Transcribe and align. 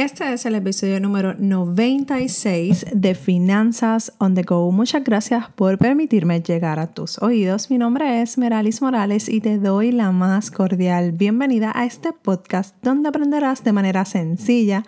Este 0.00 0.32
es 0.32 0.46
el 0.46 0.54
episodio 0.54 0.98
número 0.98 1.34
96 1.34 2.86
de 2.94 3.14
Finanzas 3.14 4.14
on 4.16 4.34
the 4.34 4.44
Go. 4.44 4.72
Muchas 4.72 5.04
gracias 5.04 5.50
por 5.50 5.76
permitirme 5.76 6.40
llegar 6.40 6.78
a 6.78 6.86
tus 6.86 7.20
oídos. 7.20 7.68
Mi 7.68 7.76
nombre 7.76 8.22
es 8.22 8.38
Meralis 8.38 8.80
Morales 8.80 9.28
y 9.28 9.42
te 9.42 9.58
doy 9.58 9.92
la 9.92 10.10
más 10.10 10.50
cordial 10.50 11.12
bienvenida 11.12 11.70
a 11.74 11.84
este 11.84 12.14
podcast 12.14 12.74
donde 12.82 13.10
aprenderás 13.10 13.62
de 13.62 13.74
manera 13.74 14.06
sencilla 14.06 14.84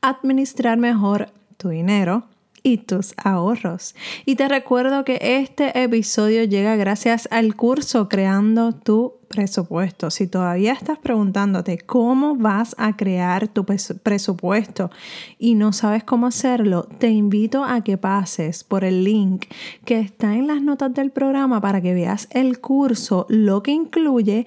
a 0.00 0.10
administrar 0.10 0.78
mejor 0.78 1.30
tu 1.56 1.70
dinero 1.70 2.28
y 2.62 2.78
tus 2.78 3.14
ahorros. 3.16 3.96
Y 4.24 4.36
te 4.36 4.46
recuerdo 4.46 5.04
que 5.04 5.18
este 5.20 5.82
episodio 5.82 6.44
llega 6.44 6.76
gracias 6.76 7.28
al 7.32 7.56
curso 7.56 8.08
Creando 8.08 8.72
tu 8.72 9.14
presupuesto. 9.32 10.10
Si 10.10 10.28
todavía 10.28 10.72
estás 10.74 10.98
preguntándote 10.98 11.78
cómo 11.78 12.36
vas 12.36 12.76
a 12.78 12.96
crear 12.96 13.48
tu 13.48 13.64
presupuesto 13.64 14.90
y 15.38 15.56
no 15.56 15.72
sabes 15.72 16.04
cómo 16.04 16.28
hacerlo, 16.28 16.84
te 16.98 17.08
invito 17.08 17.64
a 17.64 17.82
que 17.82 17.98
pases 17.98 18.62
por 18.62 18.84
el 18.84 19.02
link 19.02 19.46
que 19.84 19.98
está 19.98 20.34
en 20.34 20.46
las 20.46 20.62
notas 20.62 20.94
del 20.94 21.10
programa 21.10 21.60
para 21.60 21.80
que 21.80 21.94
veas 21.94 22.28
el 22.30 22.60
curso, 22.60 23.26
lo 23.28 23.64
que 23.64 23.72
incluye 23.72 24.46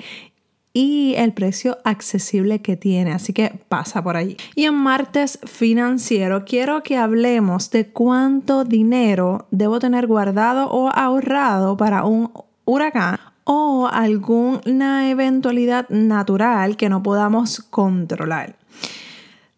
y 0.72 1.16
el 1.16 1.34
precio 1.34 1.78
accesible 1.86 2.62
que 2.62 2.76
tiene. 2.76 3.12
Así 3.14 3.34
que 3.34 3.60
pasa 3.70 4.04
por 4.04 4.18
allí. 4.18 4.38
Y 4.56 4.66
en 4.66 4.76
martes 4.76 5.40
financiero 5.46 6.46
quiero 6.46 6.84
que 6.84 6.98
hablemos 6.98 7.72
de 7.72 7.88
cuánto 7.88 8.66
dinero 8.66 9.48
debo 9.52 9.80
tener 9.80 10.06
guardado 10.06 10.70
o 10.70 10.90
ahorrado 10.90 11.76
para 11.78 12.04
un 12.04 12.32
huracán 12.66 13.35
o 13.46 13.88
alguna 13.88 15.10
eventualidad 15.10 15.88
natural 15.90 16.76
que 16.76 16.90
no 16.90 17.02
podamos 17.02 17.62
controlar. 17.62 18.56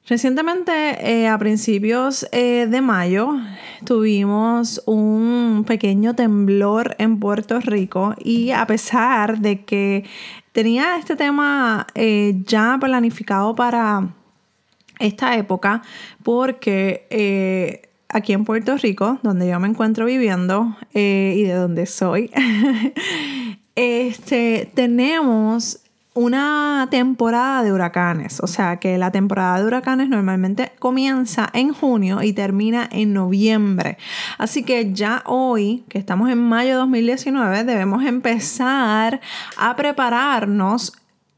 Recientemente, 0.09 0.71
eh, 1.01 1.27
a 1.27 1.37
principios 1.37 2.25
eh, 2.31 2.65
de 2.69 2.79
mayo, 2.79 3.35
tuvimos 3.83 4.81
un 4.85 5.65
pequeño 5.67 6.15
temblor 6.15 6.95
en 6.97 7.19
Puerto 7.19 7.59
Rico 7.59 8.15
y 8.23 8.51
a 8.51 8.65
pesar 8.65 9.39
de 9.39 9.65
que 9.65 10.05
tenía 10.53 10.95
este 10.97 11.17
tema 11.17 11.87
eh, 11.93 12.41
ya 12.45 12.77
planificado 12.79 13.53
para 13.53 14.07
esta 14.97 15.35
época 15.35 15.81
porque 16.23 17.81
aquí 18.07 18.31
en 18.31 18.45
Puerto 18.45 18.77
Rico, 18.77 19.19
donde 19.23 19.49
yo 19.49 19.59
me 19.59 19.67
encuentro 19.67 20.05
viviendo 20.05 20.73
y 20.93 21.43
de 21.43 21.53
donde 21.53 21.85
soy, 21.85 22.31
este, 23.77 24.71
tenemos 24.73 25.81
una 26.15 26.87
temporada 26.89 27.61
de 27.61 27.71
huracanes, 27.71 28.39
o 28.39 28.47
sea 28.47 28.77
que 28.77 28.97
la 28.97 29.11
temporada 29.11 29.59
de 29.59 29.67
huracanes 29.67 30.09
normalmente 30.09 30.71
comienza 30.79 31.47
en 31.53 31.71
junio 31.73 32.23
y 32.23 32.33
termina 32.33 32.89
en 32.91 33.13
noviembre. 33.13 33.99
Así 34.39 34.63
que 34.63 34.93
ya 34.93 35.21
hoy, 35.27 35.83
que 35.89 35.99
estamos 35.99 36.31
en 36.31 36.39
mayo 36.39 36.71
de 36.71 36.77
2019, 36.77 37.65
debemos 37.65 38.03
empezar 38.03 39.21
a 39.57 39.75
prepararnos 39.75 40.93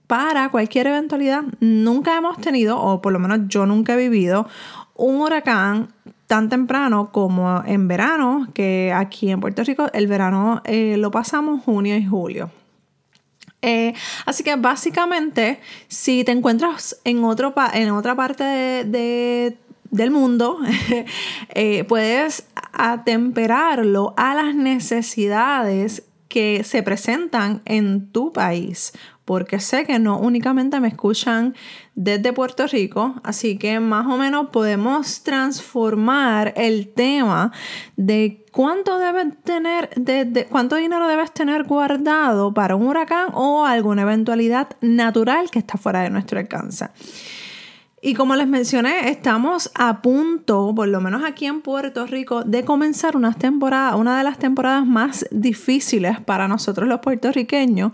para 0.08 0.48
cualquier 0.48 0.88
eventualidad. 0.88 1.44
Nunca 1.60 2.16
hemos 2.16 2.40
tenido, 2.40 2.80
o 2.80 3.02
por 3.02 3.12
lo 3.12 3.20
menos 3.20 3.50
yo 3.50 3.66
nunca 3.66 3.96
he 3.96 3.98
vivido, 3.98 4.48
un 4.96 5.20
huracán 5.20 5.90
tan 6.30 6.48
temprano 6.48 7.12
como 7.12 7.64
en 7.66 7.88
verano, 7.88 8.50
que 8.54 8.94
aquí 8.96 9.32
en 9.32 9.40
Puerto 9.40 9.64
Rico 9.64 9.90
el 9.94 10.06
verano 10.06 10.62
eh, 10.64 10.96
lo 10.96 11.10
pasamos 11.10 11.64
junio 11.64 11.98
y 11.98 12.06
julio. 12.06 12.52
Eh, 13.64 13.96
así 14.28 14.44
que 14.44 14.56
básicamente, 14.56 15.60
si 15.88 16.24
te 16.24 16.32
encuentras 16.32 17.02
en, 17.04 17.24
otro 17.24 17.56
en 17.74 17.90
otra 17.90 18.16
parte 18.16 18.44
del 18.44 20.12
mundo, 20.12 20.60
eh, 21.56 21.84
puedes 21.86 22.46
atemperarlo 22.74 24.14
a 24.16 24.36
las 24.36 24.54
necesidades 24.54 26.04
que 26.30 26.64
se 26.64 26.82
presentan 26.84 27.62
en 27.66 28.10
tu 28.12 28.32
país 28.32 28.94
porque 29.30 29.60
sé 29.60 29.86
que 29.86 30.00
no 30.00 30.18
únicamente 30.18 30.80
me 30.80 30.88
escuchan 30.88 31.54
desde 31.94 32.34
Puerto 32.34 32.66
Rico, 32.66 33.14
así 33.24 33.60
que 33.60 33.80
más 33.80 34.08
o 34.08 34.18
menos 34.18 34.48
podemos 34.50 35.22
transformar 35.22 36.52
el 36.58 36.92
tema 36.92 37.52
de 37.96 38.44
cuánto 38.52 38.98
debes 38.98 39.40
tener, 39.44 39.92
de, 39.92 40.48
cuánto 40.50 40.78
dinero 40.78 41.08
debes 41.08 41.32
tener 41.32 41.66
guardado 41.66 42.56
para 42.56 42.76
un 42.76 42.88
huracán 42.88 43.28
o 43.36 43.68
alguna 43.68 44.02
eventualidad 44.02 44.70
natural 44.82 45.52
que 45.52 45.60
está 45.60 45.78
fuera 45.78 46.02
de 46.02 46.10
nuestro 46.10 46.40
alcance. 46.40 46.88
Y 48.02 48.14
como 48.14 48.36
les 48.36 48.48
mencioné, 48.48 49.10
estamos 49.10 49.72
a 49.76 50.02
punto, 50.02 50.74
por 50.74 50.88
lo 50.88 51.02
menos 51.02 51.24
aquí 51.24 51.46
en 51.46 51.62
Puerto 51.62 52.06
Rico, 52.06 52.44
de 52.44 52.64
comenzar 52.64 53.18
una 53.18 53.34
temporada, 53.34 53.96
una 53.98 54.18
de 54.18 54.24
las 54.24 54.38
temporadas 54.38 54.86
más 54.86 55.26
difíciles 55.32 56.20
para 56.22 56.48
nosotros 56.48 56.88
los 56.88 57.02
puertorriqueños, 57.02 57.92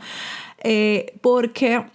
eh, 0.64 1.18
porque 1.22 1.86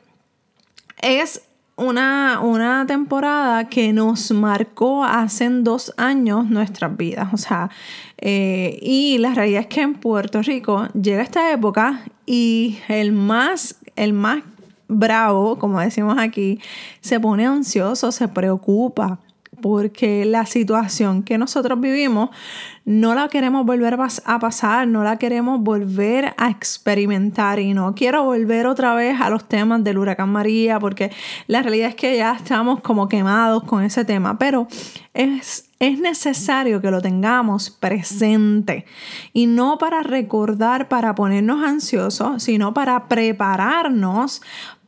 es 1.00 1.42
una, 1.76 2.40
una, 2.42 2.84
temporada 2.84 3.68
que 3.68 3.92
nos 3.92 4.32
marcó 4.32 5.04
hace 5.04 5.48
dos 5.48 5.94
años 5.96 6.50
nuestras 6.50 6.96
vidas. 6.96 7.32
O 7.32 7.36
sea, 7.36 7.70
eh, 8.18 8.78
y 8.82 9.18
la 9.18 9.34
realidad 9.34 9.62
es 9.62 9.66
que 9.68 9.80
en 9.82 9.94
Puerto 9.94 10.42
Rico 10.42 10.88
llega 11.00 11.22
esta 11.22 11.52
época 11.52 12.02
y 12.26 12.78
el 12.88 13.12
más, 13.12 13.76
el 13.96 14.12
más 14.12 14.42
bravo, 14.90 15.58
como 15.58 15.80
decimos 15.80 16.16
aquí, 16.18 16.60
se 17.00 17.18
pone 17.20 17.46
ansioso, 17.46 18.12
se 18.12 18.28
preocupa 18.28 19.18
porque 19.60 20.24
la 20.24 20.46
situación 20.46 21.22
que 21.22 21.38
nosotros 21.38 21.80
vivimos 21.80 22.30
no 22.84 23.14
la 23.14 23.28
queremos 23.28 23.66
volver 23.66 23.96
a 24.24 24.38
pasar, 24.38 24.88
no 24.88 25.04
la 25.04 25.16
queremos 25.16 25.60
volver 25.60 26.34
a 26.36 26.50
experimentar. 26.50 27.58
Y 27.58 27.74
no 27.74 27.94
quiero 27.94 28.24
volver 28.24 28.66
otra 28.66 28.94
vez 28.94 29.20
a 29.20 29.30
los 29.30 29.46
temas 29.46 29.84
del 29.84 29.98
huracán 29.98 30.30
María 30.30 30.80
porque 30.80 31.12
la 31.46 31.62
realidad 31.62 31.90
es 31.90 31.94
que 31.94 32.16
ya 32.16 32.32
estamos 32.32 32.80
como 32.80 33.08
quemados 33.08 33.64
con 33.64 33.84
ese 33.84 34.04
tema, 34.04 34.38
pero 34.38 34.66
es, 35.14 35.68
es 35.78 36.00
necesario 36.00 36.80
que 36.80 36.90
lo 36.90 37.00
tengamos 37.00 37.70
presente. 37.70 38.86
Y 39.32 39.46
no 39.46 39.78
para 39.78 40.02
recordar, 40.02 40.88
para 40.88 41.14
ponernos 41.14 41.62
ansiosos, 41.62 42.42
sino 42.42 42.74
para 42.74 43.08
prepararnos 43.08 44.40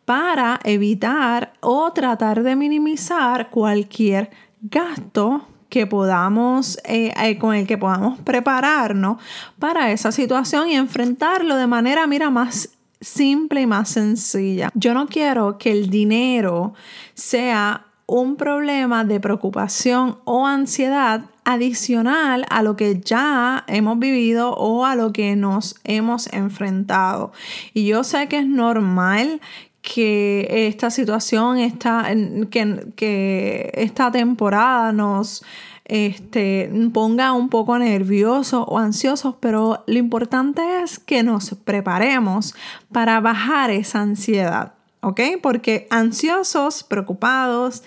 para 0.04 0.60
evitar 0.64 1.52
o 1.60 1.92
tratar 1.92 2.42
de 2.42 2.56
minimizar 2.56 3.50
cualquier 3.50 4.30
gasto 4.62 5.46
que 5.68 5.86
podamos, 5.86 6.78
eh, 6.84 7.12
eh, 7.22 7.38
con 7.38 7.54
el 7.54 7.66
que 7.66 7.78
podamos 7.78 8.20
prepararnos 8.20 9.16
para 9.58 9.90
esa 9.90 10.12
situación 10.12 10.68
y 10.68 10.74
enfrentarlo 10.74 11.56
de 11.56 11.66
manera, 11.66 12.06
mira, 12.06 12.28
más 12.28 12.68
simple 13.00 13.62
y 13.62 13.66
más 13.66 13.88
sencilla. 13.88 14.70
Yo 14.74 14.92
no 14.92 15.06
quiero 15.06 15.56
que 15.56 15.72
el 15.72 15.88
dinero 15.88 16.74
sea 17.14 17.86
un 18.06 18.36
problema 18.36 19.04
de 19.04 19.20
preocupación 19.20 20.18
o 20.24 20.46
ansiedad 20.46 21.22
adicional 21.44 22.44
a 22.50 22.62
lo 22.62 22.76
que 22.76 23.00
ya 23.00 23.64
hemos 23.66 23.98
vivido 23.98 24.52
o 24.54 24.84
a 24.84 24.94
lo 24.94 25.12
que 25.12 25.34
nos 25.36 25.76
hemos 25.84 26.30
enfrentado. 26.32 27.32
Y 27.72 27.86
yo 27.86 28.04
sé 28.04 28.28
que 28.28 28.38
es 28.38 28.46
normal 28.46 29.40
que 29.82 30.68
esta 30.68 30.90
situación, 30.90 31.58
esta, 31.58 32.08
que, 32.50 32.86
que 32.96 33.70
esta 33.74 34.10
temporada 34.10 34.92
nos 34.92 35.44
este, 35.84 36.70
ponga 36.92 37.32
un 37.32 37.48
poco 37.48 37.78
nerviosos 37.78 38.64
o 38.66 38.78
ansiosos, 38.78 39.34
pero 39.40 39.82
lo 39.86 39.98
importante 39.98 40.62
es 40.82 40.98
que 40.98 41.22
nos 41.24 41.54
preparemos 41.64 42.54
para 42.92 43.20
bajar 43.20 43.70
esa 43.70 44.00
ansiedad, 44.00 44.74
¿ok? 45.00 45.20
Porque 45.42 45.88
ansiosos, 45.90 46.84
preocupados, 46.84 47.82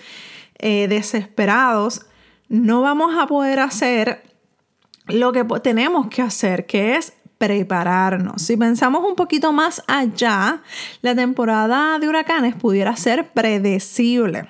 eh, 0.58 0.86
desesperados, 0.88 2.06
no 2.48 2.82
vamos 2.82 3.18
a 3.18 3.26
poder 3.26 3.58
hacer 3.58 4.22
lo 5.08 5.32
que 5.32 5.44
tenemos 5.62 6.08
que 6.08 6.22
hacer, 6.22 6.66
que 6.66 6.96
es 6.96 7.14
prepararnos. 7.38 8.42
Si 8.42 8.56
pensamos 8.56 9.04
un 9.08 9.14
poquito 9.14 9.52
más 9.52 9.82
allá, 9.86 10.62
la 11.02 11.14
temporada 11.14 11.98
de 11.98 12.08
huracanes 12.08 12.54
pudiera 12.54 12.96
ser 12.96 13.30
predecible. 13.32 14.48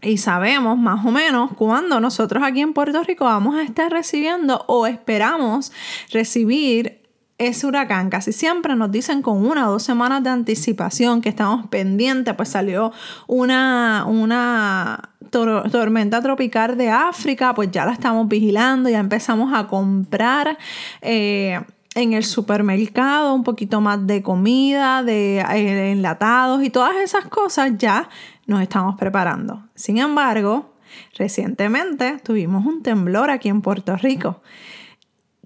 Y 0.00 0.18
sabemos 0.18 0.76
más 0.78 1.04
o 1.06 1.12
menos 1.12 1.52
cuándo 1.54 2.00
nosotros 2.00 2.42
aquí 2.42 2.60
en 2.60 2.72
Puerto 2.72 3.02
Rico 3.04 3.24
vamos 3.24 3.54
a 3.54 3.62
estar 3.62 3.92
recibiendo 3.92 4.64
o 4.66 4.86
esperamos 4.86 5.70
recibir 6.10 7.02
ese 7.38 7.66
huracán. 7.66 8.10
Casi 8.10 8.32
siempre 8.32 8.74
nos 8.74 8.90
dicen 8.90 9.22
con 9.22 9.46
una 9.46 9.68
o 9.68 9.72
dos 9.72 9.84
semanas 9.84 10.24
de 10.24 10.30
anticipación 10.30 11.20
que 11.20 11.28
estamos 11.28 11.68
pendientes, 11.68 12.34
pues 12.34 12.48
salió 12.48 12.92
una, 13.28 14.04
una 14.08 15.10
tormenta 15.30 16.20
tropical 16.20 16.76
de 16.76 16.90
África, 16.90 17.54
pues 17.54 17.70
ya 17.70 17.86
la 17.86 17.92
estamos 17.92 18.26
vigilando, 18.28 18.88
ya 18.88 18.98
empezamos 18.98 19.52
a 19.54 19.68
comprar. 19.68 20.58
Eh, 21.00 21.60
en 21.94 22.12
el 22.14 22.24
supermercado 22.24 23.34
un 23.34 23.44
poquito 23.44 23.80
más 23.80 24.06
de 24.06 24.22
comida, 24.22 25.02
de 25.02 25.40
eh, 25.40 25.92
enlatados 25.92 26.62
y 26.62 26.70
todas 26.70 26.96
esas 26.96 27.26
cosas 27.26 27.72
ya 27.76 28.08
nos 28.46 28.62
estamos 28.62 28.96
preparando. 28.96 29.62
Sin 29.74 29.98
embargo, 29.98 30.72
Recientemente 31.16 32.18
tuvimos 32.22 32.64
un 32.66 32.82
temblor 32.82 33.30
aquí 33.30 33.48
en 33.48 33.62
Puerto 33.62 33.96
Rico. 33.96 34.42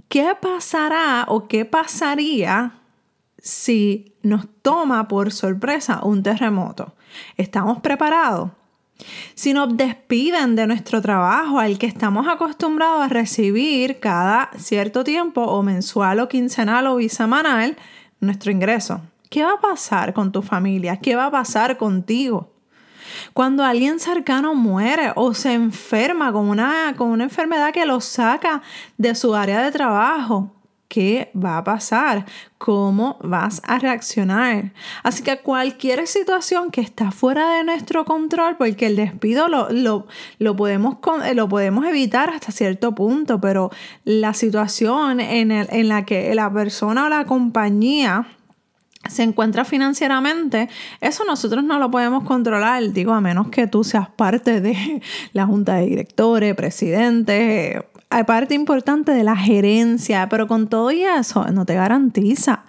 ¿Qué 0.08 0.34
pasará 0.40 1.25
o 1.28 1.48
qué 1.48 1.64
pasaría 1.64 2.78
si 3.38 4.16
nos 4.22 4.46
toma 4.62 5.08
por 5.08 5.32
sorpresa 5.32 6.00
un 6.04 6.22
terremoto? 6.22 6.94
¿Estamos 7.37 7.81
preparados? 7.81 8.50
Si 9.34 9.52
nos 9.52 9.76
despiden 9.76 10.56
de 10.56 10.66
nuestro 10.66 11.02
trabajo 11.02 11.58
al 11.58 11.78
que 11.78 11.87
estamos 11.87 12.26
acostumbrados 12.28 13.02
a 13.02 13.08
recibir 13.08 14.00
cada 14.00 14.50
cierto 14.56 15.04
tiempo 15.04 15.43
o 15.43 15.62
mensual 15.62 16.20
o 16.20 16.28
quincenal 16.28 16.87
o 16.87 16.96
bisemanal 16.96 17.76
nuestro 18.20 18.50
ingreso, 18.50 19.02
¿qué 19.28 19.44
va 19.44 19.52
a 19.52 19.60
pasar 19.60 20.14
con 20.14 20.32
tu 20.32 20.43
familia? 20.43 20.96
¿Qué 20.96 21.14
va 21.14 21.26
a 21.26 21.31
pasar 21.31 21.76
contigo? 21.76 22.52
Cuando 23.32 23.64
alguien 23.64 24.00
cercano 24.00 24.54
muere 24.54 25.12
o 25.14 25.34
se 25.34 25.52
enferma 25.52 26.32
con 26.32 26.48
una, 26.48 26.94
con 26.96 27.10
una 27.10 27.25
enfermedad 27.25 27.72
que 27.72 27.87
lo 27.87 28.00
saca 28.00 28.62
de 28.96 29.14
su 29.14 29.34
área 29.34 29.62
de 29.62 29.70
trabajo, 29.70 30.52
¿Qué 30.88 31.33
va 31.35 31.59
a 31.59 31.65
pasar? 31.65 32.27
¿Cómo 32.59 33.19
vas 33.23 33.61
a 33.65 33.79
reaccionar? 33.79 34.73
Así 35.03 35.23
que 35.23 35.38
cualquier 35.38 36.06
situación 36.06 36.71
que 36.71 36.81
está 36.81 37.11
fuera 37.11 37.56
de 37.56 37.65
nuestro 37.65 38.05
control, 38.05 38.56
porque 38.56 38.87
el 38.87 38.97
despido 38.97 39.49
lo, 39.49 39.69
lo, 40.38 40.56
podemos, 40.56 40.99
lo 41.35 41.49
podemos 41.49 41.85
evitar 41.87 42.31
hasta 42.31 42.53
cierto 42.53 42.94
punto, 42.94 43.41
pero 43.41 43.71
la 44.05 44.33
situación 44.33 45.19
en, 45.19 45.50
en 45.50 45.88
la 45.88 46.05
que 46.05 46.35
la 46.35 46.53
persona 46.53 47.06
o 47.06 47.09
la 47.09 47.25
compañía 47.25 48.29
se 49.09 49.23
encuentra 49.23 49.65
financieramente, 49.65 50.69
eso 51.00 51.25
nosotros 51.25 51.65
no 51.65 51.79
lo 51.79 51.91
podemos 51.91 52.25
controlar, 52.25 52.93
digo, 52.93 53.12
a 53.12 53.21
menos 53.21 53.49
que 53.49 53.67
tú 53.67 53.85
seas 53.85 54.09
parte 54.09 54.61
de 54.61 55.03
la 55.32 55.47
junta 55.47 55.77
de 55.77 55.87
directores, 55.87 56.55
presidente, 56.55 57.85
parte 58.08 58.55
importante 58.55 59.12
de 59.12 59.25
la 59.25 59.37
gerencia, 59.37 60.29
pero 60.29 60.47
con 60.47 60.69
todo 60.69 60.91
y 60.91 61.05
eso 61.05 61.44
no 61.53 61.67
te 61.67 61.75
garantiza 61.75 62.64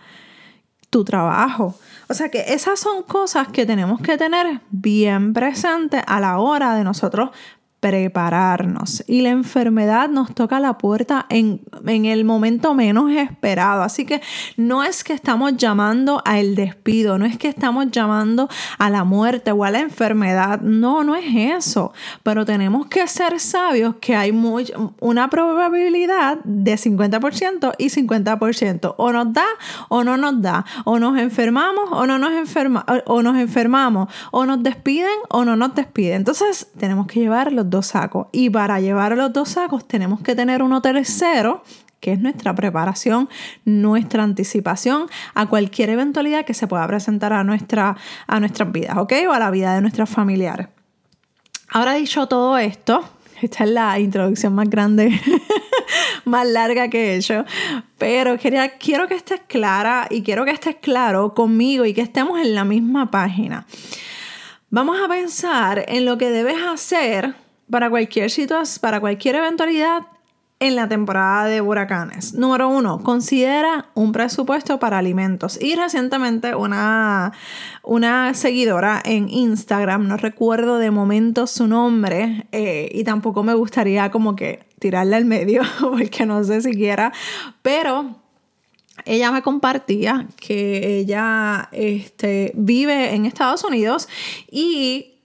tu 0.89 1.03
trabajo. 1.03 1.75
O 2.09 2.13
sea 2.13 2.29
que 2.29 2.53
esas 2.53 2.79
son 2.79 3.03
cosas 3.03 3.49
que 3.49 3.65
tenemos 3.65 3.99
que 4.01 4.17
tener 4.17 4.61
bien 4.69 5.33
presentes 5.33 6.01
a 6.07 6.19
la 6.19 6.39
hora 6.39 6.75
de 6.75 6.83
nosotros 6.83 7.31
prepararnos. 7.79 9.03
Y 9.07 9.21
la 9.21 9.29
enfermedad 9.29 10.09
nos 10.09 10.33
toca 10.33 10.59
la 10.59 10.77
puerta 10.79 11.27
en, 11.29 11.61
el 11.85 12.25
momento 12.25 12.73
menos 12.73 13.11
esperado. 13.11 13.83
Así 13.83 14.05
que 14.05 14.21
no 14.55 14.83
es 14.83 15.03
que 15.03 15.13
estamos 15.13 15.57
llamando 15.57 16.21
al 16.25 16.55
despido, 16.55 17.19
no 17.19 17.25
es 17.25 17.37
que 17.37 17.47
estamos 17.47 17.91
llamando 17.91 18.49
a 18.79 18.89
la 18.89 19.03
muerte 19.03 19.51
o 19.51 19.63
a 19.63 19.71
la 19.71 19.79
enfermedad. 19.79 20.61
No, 20.61 21.03
no 21.03 21.15
es 21.15 21.25
eso. 21.35 21.93
Pero 22.23 22.45
tenemos 22.45 22.87
que 22.87 23.07
ser 23.07 23.39
sabios 23.39 23.95
que 24.01 24.15
hay 24.15 24.31
muy, 24.31 24.71
una 24.99 25.29
probabilidad 25.29 26.39
de 26.43 26.73
50% 26.73 27.73
y 27.77 27.89
50%. 27.89 28.95
O 28.97 29.11
nos 29.11 29.33
da 29.33 29.45
o 29.89 30.03
no 30.03 30.17
nos 30.17 30.41
da. 30.41 30.65
O 30.83 30.97
nos 30.97 31.19
enfermamos 31.19 31.89
o 31.91 32.07
no 32.07 32.17
nos, 32.17 32.31
enferma, 32.31 32.85
o 33.05 33.21
nos 33.21 33.37
enfermamos. 33.37 34.09
O 34.31 34.45
nos 34.47 34.63
despiden 34.63 35.17
o 35.29 35.45
no 35.45 35.55
nos 35.55 35.75
despiden. 35.75 36.17
Entonces 36.17 36.71
tenemos 36.77 37.05
que 37.05 37.19
llevar 37.19 37.53
dos 37.69 37.87
sacos. 37.87 38.27
Y 38.31 38.49
para 38.49 38.79
llevar 38.79 39.15
los 39.17 39.33
dos 39.33 39.49
sacos 39.49 39.87
tenemos 39.87 40.21
que 40.21 40.35
tener 40.35 40.61
uno 40.61 40.81
tercero 40.81 41.63
que 41.99 42.13
es 42.13 42.19
nuestra 42.19 42.53
preparación, 42.53 43.27
nuestra 43.65 44.23
anticipación 44.23 45.07
a 45.33 45.47
cualquier 45.47 45.89
eventualidad 45.89 46.45
que 46.45 46.53
se 46.53 46.67
pueda 46.67 46.85
presentar 46.87 47.33
a, 47.33 47.43
nuestra, 47.43 47.97
a 48.27 48.39
nuestras 48.39 48.71
vidas, 48.71 48.97
¿ok? 48.97 49.13
O 49.29 49.33
a 49.33 49.39
la 49.39 49.51
vida 49.51 49.73
de 49.73 49.81
nuestros 49.81 50.09
familiares. 50.09 50.67
Ahora 51.69 51.93
dicho 51.93 52.27
todo 52.27 52.57
esto, 52.57 53.03
esta 53.41 53.63
es 53.63 53.69
la 53.71 53.99
introducción 53.99 54.53
más 54.55 54.69
grande, 54.69 55.19
más 56.25 56.47
larga 56.47 56.87
que 56.89 57.13
he 57.13 57.17
hecho, 57.17 57.45
pero 57.97 58.37
quería, 58.37 58.77
quiero 58.77 59.07
que 59.07 59.15
estés 59.15 59.41
clara 59.47 60.07
y 60.09 60.21
quiero 60.21 60.45
que 60.45 60.51
estés 60.51 60.75
claro 60.75 61.33
conmigo 61.33 61.85
y 61.85 61.93
que 61.93 62.01
estemos 62.01 62.39
en 62.39 62.55
la 62.55 62.63
misma 62.63 63.11
página. 63.11 63.65
Vamos 64.69 64.99
a 65.03 65.07
pensar 65.07 65.85
en 65.87 66.05
lo 66.05 66.17
que 66.17 66.29
debes 66.29 66.57
hacer 66.61 67.35
para 67.69 67.89
cualquier 67.89 68.29
situación, 68.29 68.81
para 68.81 68.99
cualquier 68.99 69.35
eventualidad 69.35 70.07
en 70.59 70.75
la 70.75 70.87
temporada 70.87 71.45
de 71.45 71.61
huracanes. 71.61 72.33
Número 72.33 72.67
uno, 72.67 73.03
considera 73.03 73.89
un 73.93 74.11
presupuesto 74.11 74.79
para 74.79 74.97
alimentos. 74.97 75.61
Y 75.61 75.75
recientemente 75.75 76.55
una, 76.55 77.31
una 77.83 78.33
seguidora 78.33 79.01
en 79.05 79.29
Instagram, 79.29 80.07
no 80.07 80.17
recuerdo 80.17 80.79
de 80.79 80.89
momento 80.89 81.45
su 81.45 81.67
nombre 81.67 82.47
eh, 82.51 82.89
y 82.91 83.03
tampoco 83.03 83.43
me 83.43 83.53
gustaría 83.53 84.09
como 84.09 84.35
que 84.35 84.65
tirarle 84.79 85.15
al 85.15 85.25
medio 85.25 85.61
porque 85.79 86.25
no 86.25 86.43
sé 86.43 86.61
siquiera, 86.61 87.13
pero 87.61 88.15
ella 89.05 89.31
me 89.31 89.43
compartía 89.43 90.27
que 90.37 90.97
ella 90.97 91.69
este, 91.71 92.51
vive 92.55 93.13
en 93.13 93.27
Estados 93.27 93.63
Unidos 93.63 94.09
y 94.49 95.16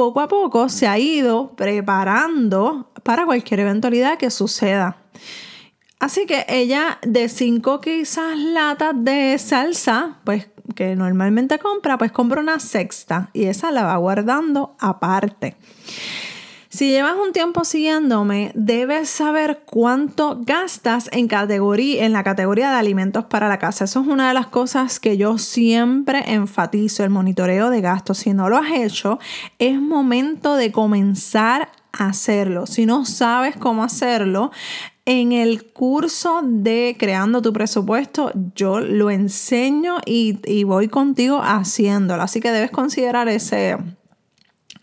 poco 0.00 0.20
a 0.22 0.28
poco 0.28 0.70
se 0.70 0.88
ha 0.88 0.98
ido 0.98 1.54
preparando 1.56 2.90
para 3.02 3.26
cualquier 3.26 3.60
eventualidad 3.60 4.16
que 4.16 4.30
suceda. 4.30 4.96
Así 5.98 6.24
que 6.24 6.46
ella 6.48 6.98
de 7.02 7.28
cinco 7.28 7.82
quizás 7.82 8.38
latas 8.38 8.94
de 8.96 9.36
salsa, 9.36 10.16
pues 10.24 10.48
que 10.74 10.96
normalmente 10.96 11.58
compra, 11.58 11.98
pues 11.98 12.12
compra 12.12 12.40
una 12.40 12.60
sexta 12.60 13.28
y 13.34 13.44
esa 13.44 13.70
la 13.72 13.82
va 13.82 13.96
guardando 13.98 14.74
aparte. 14.80 15.58
Si 16.72 16.88
llevas 16.88 17.16
un 17.16 17.32
tiempo 17.32 17.64
siguiéndome, 17.64 18.52
debes 18.54 19.10
saber 19.10 19.62
cuánto 19.66 20.38
gastas 20.40 21.08
en, 21.10 21.26
categoría, 21.26 22.04
en 22.04 22.12
la 22.12 22.22
categoría 22.22 22.70
de 22.70 22.76
alimentos 22.76 23.24
para 23.24 23.48
la 23.48 23.58
casa. 23.58 23.86
Eso 23.86 24.02
es 24.02 24.06
una 24.06 24.28
de 24.28 24.34
las 24.34 24.46
cosas 24.46 25.00
que 25.00 25.16
yo 25.16 25.36
siempre 25.36 26.32
enfatizo, 26.32 27.02
el 27.02 27.10
monitoreo 27.10 27.70
de 27.70 27.80
gastos. 27.80 28.18
Si 28.18 28.34
no 28.34 28.48
lo 28.48 28.56
has 28.56 28.70
hecho, 28.70 29.18
es 29.58 29.80
momento 29.80 30.54
de 30.54 30.70
comenzar 30.70 31.72
a 31.90 32.06
hacerlo. 32.06 32.66
Si 32.66 32.86
no 32.86 33.04
sabes 33.04 33.56
cómo 33.56 33.82
hacerlo, 33.82 34.52
en 35.06 35.32
el 35.32 35.72
curso 35.72 36.40
de 36.44 36.94
Creando 36.96 37.42
tu 37.42 37.52
presupuesto, 37.52 38.30
yo 38.54 38.78
lo 38.78 39.10
enseño 39.10 39.96
y, 40.06 40.62
voy 40.62 40.86
contigo 40.86 41.40
haciéndolo. 41.42 42.22
Así 42.22 42.38
que 42.38 42.52
debes 42.52 42.70
considerar 42.70 43.28
ese, 43.28 43.76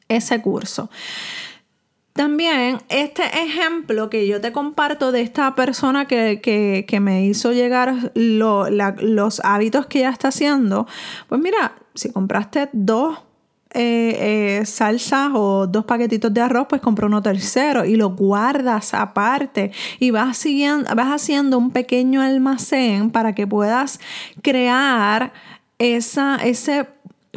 ese 0.09 0.41
curso. 0.41 0.89
También 2.17 2.79
este 2.89 3.21
ejemplo 3.43 4.09
que 4.09 4.27
yo 4.27 4.41
te 4.41 4.51
comparto 4.51 5.11
de 5.11 5.21
esta 5.21 5.53
persona 5.53 6.05
que, 6.05 6.99
me 6.99 7.25
hizo 7.25 7.51
llegar 7.53 8.11
los 8.15 9.41
hábitos 9.43 9.85
que 9.85 9.99
ella 9.99 10.09
está 10.09 10.29
haciendo, 10.29 10.87
pues 11.29 11.39
mira, 11.39 11.75
si 11.93 12.11
compraste 12.11 12.69
dos 12.73 13.19
eh, 13.75 14.59
eh, 14.61 14.65
salsas 14.65 15.29
o 15.35 15.67
dos 15.67 15.85
paquetitos 15.85 16.33
de 16.33 16.41
arroz, 16.41 16.65
pues 16.67 16.81
compra 16.81 17.05
uno 17.05 17.21
tercero 17.21 17.85
y 17.85 17.95
lo 17.95 18.09
guardas 18.09 18.95
aparte 18.95 19.71
y 19.99 20.09
vas, 20.09 20.37
siguiendo, 20.37 20.95
vas 20.95 21.09
haciendo 21.09 21.59
un 21.59 21.69
pequeño 21.69 22.23
almacén 22.23 23.11
para 23.11 23.35
que 23.35 23.45
puedas 23.45 23.99
crear 24.41 25.33
esa, 25.77 26.37
ese 26.37 26.87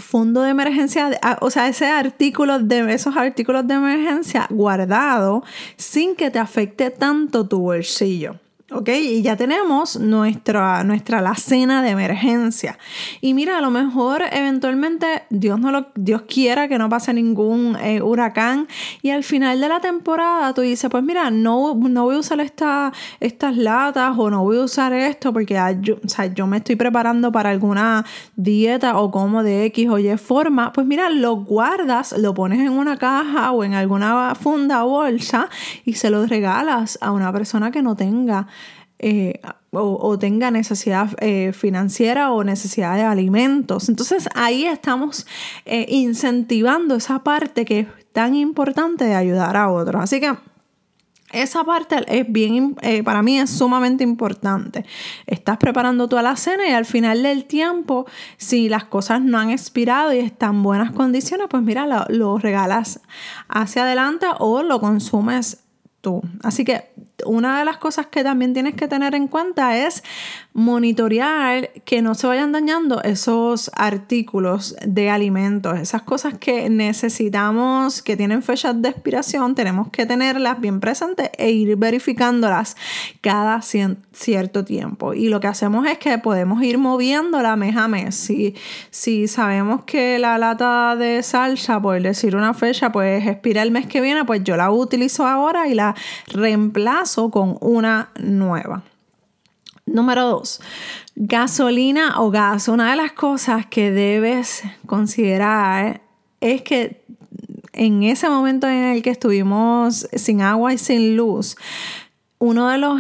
fondo 0.01 0.43
de 0.43 0.51
emergencia, 0.51 1.19
ah, 1.23 1.39
o 1.41 1.51
sea, 1.51 1.69
ese 1.69 1.87
artículo 1.87 2.59
de 2.59 2.93
esos 2.93 3.17
artículos 3.17 3.67
de 3.67 3.75
emergencia 3.75 4.47
guardado 4.51 5.43
sin 5.77 6.17
que 6.17 6.31
te 6.31 6.39
afecte 6.39 6.91
tanto 6.91 7.47
tu 7.47 7.61
bolsillo. 7.61 8.37
¿Ok? 8.71 8.89
Y 8.89 9.23
ya 9.23 9.37
tenemos 9.37 9.99
nuestra, 9.99 10.85
nuestra 10.85 11.21
la 11.21 11.35
cena 11.35 11.83
de 11.83 11.91
emergencia. 11.91 12.79
Y 13.21 13.35
mira, 13.35 13.59
a 13.59 13.61
lo 13.61 13.71
mejor 13.71 14.23
eventualmente 14.31 15.25
Dios, 15.31 15.59
no 15.61 15.71
lo, 15.71 15.89
Dios 15.95 16.23
quiera 16.23 16.69
que 16.69 16.79
no 16.79 16.89
pase 16.89 17.13
ningún 17.13 17.77
eh, 17.81 18.01
huracán 18.03 18.69
y 19.03 19.11
al 19.11 19.25
final 19.25 19.61
de 19.61 19.69
la 19.69 19.81
temporada 19.81 20.53
tú 20.55 20.61
dices, 20.61 20.91
pues 20.91 21.03
mira, 21.03 21.31
no, 21.31 21.75
no 21.75 22.05
voy 22.05 22.17
a 22.17 22.19
usar 22.19 22.41
esta, 22.41 22.93
estas 23.19 23.57
latas 23.57 24.15
o 24.17 24.31
no 24.31 24.43
voy 24.43 24.59
a 24.59 24.63
usar 24.63 24.93
esto 24.93 25.33
porque 25.33 25.59
yo, 25.81 25.97
yo 26.35 26.47
me 26.47 26.59
estoy 26.59 26.77
preparando 26.77 27.33
para 27.33 27.51
alguna 27.51 28.05
dieta 28.37 28.99
o 28.99 29.11
como 29.11 29.43
de 29.43 29.65
X 29.67 29.89
o 29.89 29.99
Y 29.99 30.17
forma. 30.17 30.73
Pues 30.73 30.87
mira, 30.87 31.11
lo 31.11 31.37
guardas, 31.37 32.15
lo 32.17 32.35
pones 32.35 32.61
en 32.61 32.71
una 32.71 32.97
caja 32.97 33.51
o 33.53 33.65
en 33.65 33.75
alguna 33.75 34.35
funda 34.35 34.85
o 34.85 34.89
bolsa 34.89 35.49
y 35.85 35.95
se 35.95 36.11
lo 36.11 36.27
regalas 36.27 36.99
a 37.01 37.13
una 37.13 37.33
persona 37.33 37.71
que 37.71 37.83
no 37.83 37.97
tenga 37.97 38.47
eh, 39.03 39.41
o, 39.73 40.19
tenga 40.19 40.51
necesidad 40.51 41.09
eh, 41.21 41.53
financiera 41.55 42.33
o 42.33 42.45
necesidad 42.45 42.97
de 42.97 43.03
alimentos. 43.03 43.89
Entonces 43.89 44.29
ahí 44.35 44.67
estamos 44.67 45.27
eh, 45.65 45.87
incentivando 45.89 46.97
esa 46.97 47.21
parte 47.25 47.65
que 47.65 47.81
es 47.81 47.87
tan 48.13 48.35
importante 48.35 49.05
de 49.07 49.15
ayudar 49.15 49.57
a 49.57 49.71
otros. 49.71 50.03
Así 50.03 50.21
que 50.21 50.35
Esa 51.33 51.65
parte 51.65 51.97
es 52.09 52.31
bien, 52.31 52.77
para 53.05 53.23
mí 53.23 53.39
es 53.39 53.51
sumamente 53.51 54.03
importante. 54.03 54.85
Estás 55.27 55.57
preparando 55.57 56.09
toda 56.09 56.23
la 56.23 56.37
cena 56.37 56.69
y 56.69 56.73
al 56.73 56.85
final 56.85 57.23
del 57.23 57.45
tiempo, 57.45 58.05
si 58.37 58.69
las 58.69 58.85
cosas 58.85 59.23
no 59.23 59.39
han 59.39 59.51
expirado 59.51 60.13
y 60.13 60.19
están 60.19 60.57
en 60.57 60.63
buenas 60.65 60.91
condiciones, 60.91 61.47
pues 61.49 61.63
mira, 61.63 61.87
lo 62.09 62.39
regalas 62.39 63.01
hacia 63.49 63.85
adelante 63.85 64.27
o 64.41 64.63
lo 64.65 64.81
consumes 64.81 65.63
tú. 66.01 66.23
Así 66.43 66.65
que 66.65 66.91
una 67.27 67.59
de 67.59 67.65
las 67.65 67.79
cosas 67.79 68.07
que 68.07 68.23
también 68.23 68.55
tienes 68.55 68.75
que 68.75 68.89
tener 68.89 69.15
en 69.15 69.29
cuenta 69.29 69.77
es 69.77 70.03
monitorear 70.53 71.71
que 71.85 72.03
no 72.03 72.15
se 72.15 72.27
vayan 72.27 72.53
dañando 72.53 73.03
esos 73.03 73.71
artículos 73.75 74.77
de 74.85 75.11
alimentos, 75.11 75.79
esas 75.79 76.03
cosas 76.03 76.39
que 76.39 76.69
necesitamos, 76.69 78.03
que 78.03 78.17
tienen 78.17 78.43
fechas 78.43 78.81
de 78.81 78.89
expiración, 78.89 79.55
tenemos 79.55 79.91
que 79.91 80.07
tenerlas 80.07 80.61
bien 80.61 80.81
presentes 80.81 81.31
e 81.39 81.51
ir 81.51 81.77
verificándolas 81.77 82.77
cada 83.21 83.61
cierto 83.63 84.65
tiempo. 84.65 85.15
Y 85.15 85.29
lo 85.29 85.41
que 85.41 85.47
hacemos 85.47 85.87
es 85.87 85.99
que 85.99 86.19
podemos 86.19 86.63
ir 86.63 86.79
moviéndola 86.79 87.57
mes 87.57 87.77
a 87.77 87.89
mes. 87.89 88.15
Si, 88.15 88.55
si 88.91 89.29
sabemos 89.29 89.85
que 89.85 90.19
la 90.19 90.39
lata 90.39 90.97
de 90.97 91.23
salsa, 91.23 91.81
por 91.81 92.01
decir 92.01 92.37
una 92.37 92.55
fecha, 92.55 92.93
pues 92.93 93.27
expira 93.27 93.63
el 93.63 93.71
mes 93.71 93.87
que 93.87 94.01
viene, 94.01 94.25
pues 94.25 94.43
yo 94.45 94.57
la 94.57 94.71
utilizo 94.71 95.27
ahora 95.27 95.69
y 95.69 95.75
la 95.75 95.95
reemplazo 96.29 97.10
con 97.31 97.57
una 97.61 98.11
nueva. 98.21 98.83
Número 99.87 100.25
dos, 100.25 100.61
gasolina 101.17 102.21
o 102.21 102.31
gas. 102.31 102.69
Una 102.69 102.91
de 102.91 102.97
las 102.97 103.13
cosas 103.13 103.67
que 103.67 103.91
debes 103.91 104.63
considerar 104.87 106.01
es 106.41 106.63
que 106.63 107.03
en 107.73 108.03
ese 108.05 108.29
momento 108.29 108.69
en 108.69 108.85
el 108.85 109.03
que 109.03 109.11
estuvimos 109.11 110.09
sin 110.15 110.43
agua 110.43 110.73
y 110.73 110.79
sin 110.79 111.17
luz, 111.17 111.57
uno 112.43 112.69
de, 112.69 112.79
los 112.79 112.99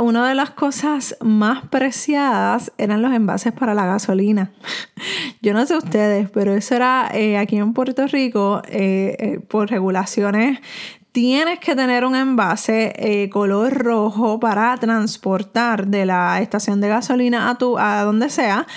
una 0.00 0.28
de 0.28 0.34
las 0.34 0.50
cosas 0.50 1.14
más 1.20 1.66
preciadas 1.66 2.72
eran 2.78 3.02
los 3.02 3.12
envases 3.12 3.52
para 3.52 3.74
la 3.74 3.84
gasolina. 3.84 4.50
Yo 5.42 5.52
no 5.52 5.66
sé 5.66 5.76
ustedes, 5.76 6.30
pero 6.30 6.54
eso 6.54 6.74
era 6.74 7.10
eh, 7.12 7.36
aquí 7.36 7.56
en 7.56 7.74
Puerto 7.74 8.06
Rico 8.06 8.62
eh, 8.66 9.14
eh, 9.18 9.40
por 9.40 9.68
regulaciones 9.68 10.60
tienes 11.20 11.58
que 11.58 11.74
tener 11.74 12.04
un 12.04 12.14
envase 12.14 12.92
eh, 12.96 13.28
color 13.28 13.74
rojo 13.74 14.38
para 14.38 14.76
transportar 14.76 15.88
de 15.88 16.06
la 16.06 16.40
estación 16.40 16.80
de 16.80 16.86
gasolina 16.86 17.50
a 17.50 17.58
tu 17.58 17.76
a 17.76 18.04
donde 18.04 18.30
sea 18.30 18.68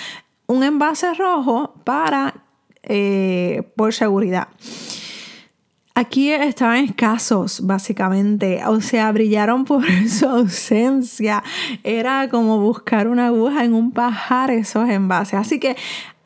un 0.48 0.64
envase 0.64 1.14
rojo 1.14 1.72
para 1.84 2.34
eh, 2.82 3.62
por 3.76 3.94
seguridad. 3.94 4.48
Aquí 5.94 6.32
estaban 6.32 6.84
escasos, 6.84 7.64
básicamente. 7.64 8.60
O 8.66 8.80
sea, 8.80 9.12
brillaron 9.12 9.64
por 9.64 9.84
su 10.08 10.26
ausencia. 10.26 11.44
Era 11.84 12.28
como 12.28 12.58
buscar 12.58 13.06
una 13.06 13.28
aguja 13.28 13.62
en 13.62 13.72
un 13.72 13.92
pajar 13.92 14.50
esos 14.50 14.88
envases. 14.88 15.34
Así 15.34 15.60
que 15.60 15.76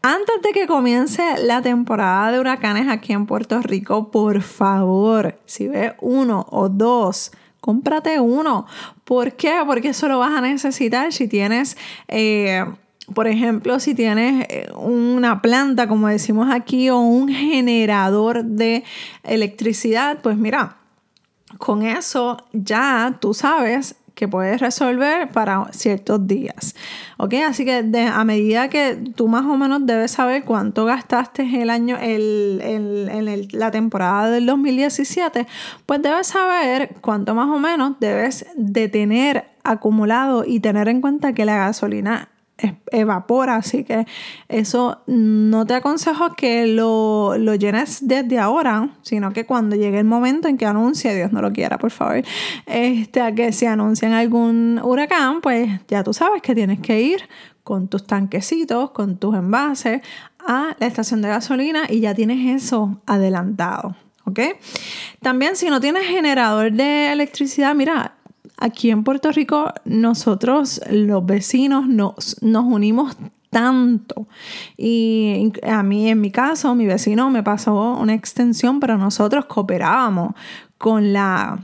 antes 0.06 0.40
de 0.40 0.52
que 0.52 0.68
comience 0.68 1.22
la 1.42 1.62
temporada 1.62 2.30
de 2.30 2.38
huracanes 2.38 2.88
aquí 2.88 3.12
en 3.12 3.26
Puerto 3.26 3.60
Rico, 3.60 4.10
por 4.12 4.40
favor, 4.40 5.36
si 5.46 5.66
ves 5.66 5.94
uno 6.00 6.46
o 6.50 6.68
dos, 6.68 7.32
cómprate 7.60 8.20
uno. 8.20 8.66
¿Por 9.02 9.32
qué? 9.32 9.56
Porque 9.66 9.88
eso 9.88 10.06
lo 10.06 10.20
vas 10.20 10.32
a 10.32 10.40
necesitar 10.40 11.12
si 11.12 11.28
tienes... 11.28 11.76
Eh, 12.08 12.64
por 13.14 13.28
ejemplo, 13.28 13.78
si 13.78 13.94
tienes 13.94 14.46
eh, 14.48 14.68
una 14.76 15.40
planta, 15.40 15.86
como 15.86 16.08
decimos 16.08 16.48
aquí, 16.52 16.90
o 16.90 16.98
un 16.98 17.28
generador 17.28 18.44
de 18.44 18.82
electricidad, 19.22 20.18
pues 20.22 20.36
mira, 20.36 20.76
con 21.58 21.82
eso 21.82 22.36
ya 22.52 23.16
tú 23.20 23.32
sabes 23.32 23.94
que 24.16 24.26
puedes 24.26 24.60
resolver 24.60 25.28
para 25.28 25.66
ciertos 25.72 26.26
días. 26.26 26.74
¿Ok? 27.18 27.34
Así 27.46 27.66
que 27.66 27.84
a 28.08 28.24
medida 28.24 28.68
que 28.68 28.96
tú 29.14 29.28
más 29.28 29.44
o 29.44 29.56
menos 29.58 29.84
debes 29.84 30.12
saber 30.12 30.42
cuánto 30.44 30.86
gastaste 30.86 31.42
el 31.62 31.68
año, 31.68 31.98
en 32.00 33.48
la 33.52 33.70
temporada 33.70 34.30
del 34.30 34.46
2017, 34.46 35.46
pues 35.84 36.02
debes 36.02 36.28
saber 36.28 36.96
cuánto 37.02 37.34
más 37.34 37.48
o 37.48 37.58
menos 37.58 38.00
debes 38.00 38.46
de 38.56 38.88
tener 38.88 39.44
acumulado 39.62 40.44
y 40.46 40.60
tener 40.60 40.88
en 40.88 41.02
cuenta 41.02 41.34
que 41.34 41.44
la 41.44 41.58
gasolina 41.58 42.30
evapora, 42.90 43.56
así 43.56 43.84
que 43.84 44.06
eso 44.48 45.02
no 45.06 45.66
te 45.66 45.74
aconsejo 45.74 46.34
que 46.34 46.66
lo, 46.66 47.36
lo, 47.38 47.54
llenes 47.54 48.06
desde 48.06 48.38
ahora, 48.38 48.90
sino 49.02 49.32
que 49.32 49.44
cuando 49.44 49.76
llegue 49.76 49.98
el 49.98 50.06
momento 50.06 50.48
en 50.48 50.56
que 50.56 50.66
anuncie, 50.66 51.14
Dios 51.14 51.32
no 51.32 51.42
lo 51.42 51.52
quiera, 51.52 51.78
por 51.78 51.90
favor, 51.90 52.22
este, 52.66 53.34
que 53.34 53.52
si 53.52 53.66
anuncian 53.66 54.12
algún 54.12 54.80
huracán, 54.82 55.40
pues 55.40 55.68
ya 55.88 56.02
tú 56.02 56.14
sabes 56.14 56.40
que 56.42 56.54
tienes 56.54 56.80
que 56.80 57.00
ir 57.02 57.28
con 57.62 57.88
tus 57.88 58.06
tanquecitos, 58.06 58.90
con 58.92 59.18
tus 59.18 59.34
envases 59.34 60.00
a 60.38 60.76
la 60.78 60.86
estación 60.86 61.20
de 61.20 61.28
gasolina 61.28 61.82
y 61.88 62.00
ya 62.00 62.14
tienes 62.14 62.62
eso 62.62 63.00
adelantado. 63.06 63.96
¿Ok? 64.24 64.40
También 65.20 65.54
si 65.54 65.70
no 65.70 65.80
tienes 65.80 66.04
generador 66.06 66.72
de 66.72 67.12
electricidad, 67.12 67.76
mira, 67.76 68.15
Aquí 68.58 68.90
en 68.90 69.04
Puerto 69.04 69.30
Rico 69.32 69.72
nosotros 69.84 70.80
los 70.90 71.24
vecinos 71.26 71.86
nos, 71.86 72.42
nos 72.42 72.64
unimos 72.64 73.16
tanto. 73.50 74.26
Y 74.76 75.52
a 75.62 75.82
mí, 75.82 76.08
en 76.08 76.20
mi 76.20 76.30
caso, 76.30 76.74
mi 76.74 76.86
vecino 76.86 77.30
me 77.30 77.42
pasó 77.42 77.94
una 77.94 78.14
extensión, 78.14 78.80
pero 78.80 78.98
nosotros 78.98 79.46
cooperábamos 79.46 80.34
con 80.78 81.12
la 81.12 81.58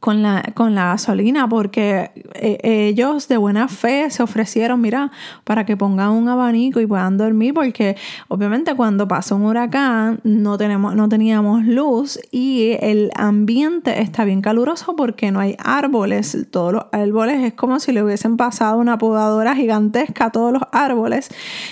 con 0.00 0.22
la, 0.22 0.42
con 0.54 0.74
la 0.74 0.86
gasolina 0.86 1.48
porque 1.48 2.10
eh, 2.34 2.88
ellos 2.88 3.28
de 3.28 3.36
buena 3.36 3.68
fe 3.68 4.10
se 4.10 4.22
ofrecieron, 4.22 4.80
mira, 4.80 5.10
para 5.44 5.64
que 5.66 5.76
pongan 5.76 6.10
un 6.10 6.28
abanico 6.28 6.80
y 6.80 6.86
puedan 6.86 7.16
dormir 7.16 7.54
porque 7.54 7.96
obviamente 8.28 8.74
cuando 8.74 9.08
pasó 9.08 9.36
un 9.36 9.46
huracán 9.46 10.20
no, 10.24 10.58
tenemos, 10.58 10.94
no 10.94 11.08
teníamos 11.08 11.64
luz 11.64 12.18
y 12.30 12.76
el 12.80 13.10
ambiente 13.14 14.00
está 14.00 14.24
bien 14.24 14.42
caluroso 14.42 14.96
porque 14.96 15.30
no 15.30 15.40
hay 15.40 15.56
árboles. 15.58 16.46
Todos 16.50 16.72
los 16.72 16.84
árboles 16.92 17.42
es 17.42 17.54
como 17.54 17.80
si 17.80 17.92
le 17.92 18.02
hubiesen 18.02 18.36
pasado 18.36 18.78
una 18.78 18.98
podadora 18.98 19.54
gigantesca 19.54 20.26
a 20.26 20.30
todos 20.30 20.52
los 20.52 20.62
árboles 20.72 21.28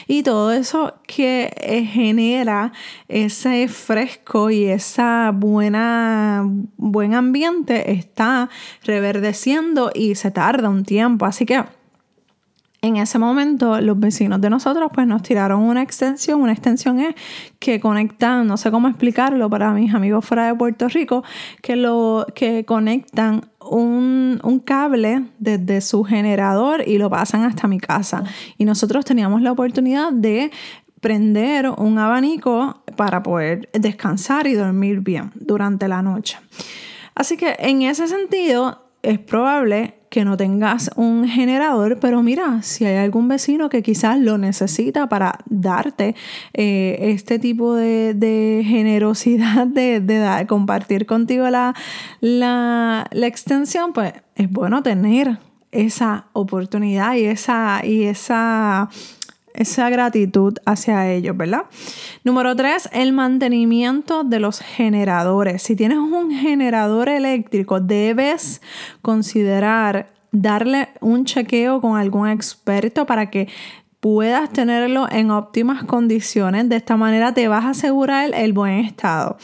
y 0.07 0.23
todo 0.23 0.53
eso 0.53 0.95
que 1.07 1.53
eh, 1.57 1.85
genera 1.85 2.73
ese 3.09 3.69
fresco 3.69 4.51
y 4.51 4.65
esa 4.65 5.33
buena 5.35 6.45
buen 6.77 7.15
ambiente 7.15 7.93
está 8.13 8.51
reverdeciendo 8.85 9.91
y 9.95 10.15
se 10.15 10.31
tarda 10.31 10.69
un 10.69 10.85
tiempo. 10.85 11.25
Así 11.25 11.47
que 11.47 11.65
en 12.83 12.97
ese 12.97 13.17
momento 13.19 13.81
los 13.81 13.99
vecinos 13.99 14.41
de 14.41 14.51
nosotros 14.51 14.91
pues 14.93 15.07
nos 15.07 15.23
tiraron 15.23 15.63
una 15.63 15.83
extensión. 15.83 16.43
Una 16.43 16.53
extensión 16.53 17.01
es 17.01 17.15
que 17.59 17.81
conectan, 17.81 18.47
no 18.47 18.57
sé 18.57 18.71
cómo 18.71 18.89
explicarlo 18.89 19.49
para 19.49 19.73
mis 19.73 19.95
amigos 19.95 20.25
fuera 20.25 20.47
de 20.47 20.55
Puerto 20.55 20.89
Rico, 20.89 21.23
que, 21.63 21.77
lo, 21.77 22.27
que 22.35 22.65
conectan 22.65 23.47
un, 23.61 24.41
un, 24.43 24.59
cable 24.59 25.23
desde 25.39 25.81
su 25.81 26.03
generador 26.03 26.83
y 26.87 26.99
lo 26.99 27.09
pasan 27.09 27.45
hasta 27.45 27.69
mi 27.69 27.79
casa. 27.79 28.25
Y 28.59 28.65
nosotros 28.65 29.05
teníamos 29.05 29.43
la 29.43 29.53
oportunidad 29.53 30.13
de 30.13 30.51
prender 31.01 31.69
un 31.69 31.99
abanico 31.99 32.83
para 32.97 33.23
poder 33.23 33.69
descansar 33.73 34.47
y 34.47 34.55
dormir 34.55 35.01
bien 35.01 35.31
durante 35.35 35.87
la 35.87 36.03
noche. 36.03 36.39
Así 37.15 37.37
que 37.37 37.57
en 37.59 37.83
ese 37.83 38.09
sentido 38.09 38.83
es 39.03 39.19
probable 39.19 39.95
que 40.13 40.25
no 40.27 40.37
tengas 40.37 40.91
un 40.97 41.27
generador, 41.27 41.99
pero 41.99 42.23
mira, 42.23 42.63
si 42.63 42.85
hay 42.85 42.97
algún 42.97 43.29
vecino 43.29 43.71
que 43.71 43.83
quizás 43.83 44.19
lo 44.19 44.37
necesita 44.37 45.09
para 45.09 45.39
darte 45.47 46.15
eh, 46.53 46.99
este 47.01 47.39
tipo 47.39 47.75
de, 47.75 48.63
generosidad 48.65 49.67
de, 49.67 50.45
compartir 50.47 51.07
contigo 51.07 51.49
la, 51.49 51.75
la, 52.21 53.07
la, 53.11 53.27
extensión, 53.27 53.95
pues 53.95 54.13
es 54.37 54.51
bueno 54.51 54.83
tener 54.83 55.39
esa 55.73 56.27
oportunidad 56.35 57.15
y 57.15 57.25
esa, 57.25 57.81
y 57.83 58.03
esa 58.03 58.91
esa 59.55 59.91
gratitud 59.91 60.59
hacia 60.65 61.11
ellos, 61.11 61.37
¿verdad? 61.37 61.65
Número 62.25 62.55
tres, 62.57 62.89
el 62.93 63.13
mantenimiento 63.13 64.25
de 64.25 64.41
los 64.41 64.61
generadores. 64.61 65.63
Si 65.63 65.77
tienes 65.77 65.99
un 65.99 66.31
generador 66.33 67.09
eléctrico, 67.09 67.81
debes 67.81 68.63
considerar 69.03 70.13
darle 70.33 70.89
un 71.01 71.25
chequeo 71.25 71.81
con 71.81 71.99
algún 71.99 72.29
experto 72.29 73.07
para 73.07 73.31
que 73.31 73.49
puedas 74.03 74.51
tenerlo 74.51 75.07
en 75.13 75.31
óptimas 75.31 75.85
condiciones. 75.85 76.69
De 76.69 76.75
esta 76.75 76.97
manera 76.97 77.33
te 77.35 77.47
vas 77.47 77.65
a 77.65 77.71
asegurar 77.71 78.35
el 78.35 78.53
buen 78.53 78.81
estado 78.81 79.37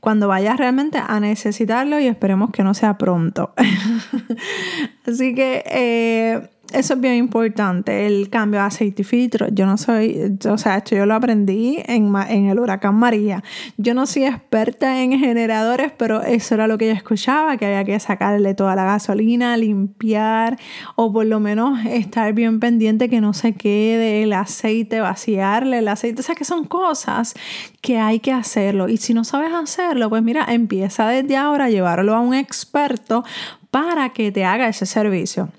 cuando 0.00 0.26
vayas 0.26 0.56
realmente 0.56 0.98
a 1.06 1.20
necesitarlo 1.20 2.00
y 2.00 2.06
esperemos 2.06 2.50
que 2.50 2.62
no 2.62 2.72
sea 2.72 2.96
pronto. 2.96 3.52
Así 5.06 5.34
que 5.34 5.62
eh, 5.66 6.48
eso 6.72 6.94
es 6.94 7.00
bien 7.00 7.14
importante, 7.14 8.06
el 8.06 8.28
cambio 8.28 8.60
de 8.60 8.66
aceite 8.66 9.02
y 9.02 9.04
filtro. 9.04 9.48
Yo 9.50 9.66
no 9.66 9.76
soy, 9.76 10.36
o 10.48 10.58
sea, 10.58 10.78
esto 10.78 10.96
yo 10.96 11.06
lo 11.06 11.14
aprendí 11.14 11.78
en, 11.86 12.14
el 12.14 12.58
huracán 12.58 12.94
María. 12.96 13.42
Yo 13.76 13.94
no 13.94 14.06
soy 14.06 14.24
experta 14.24 15.02
en 15.02 15.18
generadores, 15.18 15.92
pero 15.96 16.22
eso 16.22 16.54
era 16.54 16.66
lo 16.66 16.78
que 16.78 16.86
yo 16.86 16.92
escuchaba, 16.92 17.56
que 17.56 17.66
había 17.66 17.84
que 17.84 17.98
sacarle 18.00 18.54
toda 18.54 18.74
la 18.74 18.84
gasolina, 18.84 19.56
limpiar 19.56 20.58
o 20.96 21.12
por 21.12 21.26
lo 21.26 21.40
menos 21.40 21.84
estar 21.86 22.32
bien 22.32 22.60
pendiente 22.60 23.08
que 23.08 23.20
no 23.20 23.32
se 23.32 23.54
quede 23.54 24.22
el 24.22 24.32
aceite, 24.32 25.00
vaciarle 25.00 25.78
el 25.78 25.88
aceite. 25.88 26.20
O 26.20 26.24
sea, 26.24 26.34
que 26.34 26.44
son 26.44 26.64
cosas 26.64 27.34
que 27.80 27.98
hay 27.98 28.20
que 28.20 28.32
hacerlo. 28.32 28.88
Y 28.88 28.96
si 28.96 29.14
no 29.14 29.24
sabes 29.24 29.52
hacerlo, 29.52 30.08
pues 30.08 30.22
mira, 30.22 30.44
empieza 30.48 31.08
desde 31.08 31.36
ahora 31.36 31.66
a 31.66 31.70
llevarlo 31.70 32.14
a 32.14 32.20
un 32.20 32.34
experto 32.34 33.24
para 33.70 34.10
que 34.10 34.32
te 34.32 34.44
haga 34.44 34.68
ese 34.68 34.86
servicio. 34.86 35.50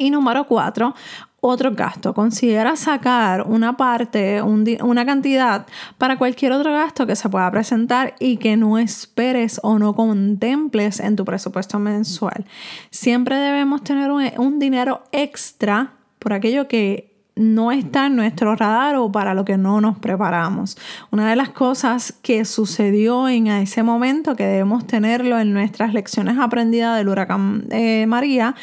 Y 0.00 0.08
número 0.08 0.46
cuatro, 0.46 0.94
otro 1.42 1.74
gasto. 1.74 2.14
Considera 2.14 2.74
sacar 2.74 3.42
una 3.46 3.76
parte, 3.76 4.40
una 4.40 5.04
cantidad 5.04 5.66
para 5.98 6.16
cualquier 6.16 6.52
otro 6.52 6.72
gasto 6.72 7.06
que 7.06 7.14
se 7.14 7.28
pueda 7.28 7.50
presentar 7.50 8.14
y 8.18 8.38
que 8.38 8.56
no 8.56 8.78
esperes 8.78 9.60
o 9.62 9.78
no 9.78 9.94
contemples 9.94 11.00
en 11.00 11.16
tu 11.16 11.26
presupuesto 11.26 11.78
mensual. 11.78 12.46
Siempre 12.88 13.36
debemos 13.36 13.84
tener 13.84 14.10
un 14.10 14.58
dinero 14.58 15.02
extra 15.12 15.92
por 16.18 16.32
aquello 16.32 16.66
que 16.66 17.09
no 17.40 17.72
está 17.72 18.06
en 18.06 18.16
nuestro 18.16 18.54
radar 18.54 18.96
o 18.96 19.10
para 19.10 19.32
lo 19.32 19.44
que 19.46 19.56
no 19.56 19.80
nos 19.80 19.98
preparamos. 19.98 20.76
Una 21.10 21.28
de 21.30 21.36
las 21.36 21.48
cosas 21.48 22.14
que 22.22 22.44
sucedió 22.44 23.28
en 23.28 23.46
ese 23.46 23.82
momento, 23.82 24.36
que 24.36 24.44
debemos 24.44 24.86
tenerlo 24.86 25.38
en 25.38 25.54
nuestras 25.54 25.94
lecciones 25.94 26.38
aprendidas 26.38 26.98
del 26.98 27.08
huracán 27.08 27.64
eh, 27.70 28.06
María, 28.06 28.54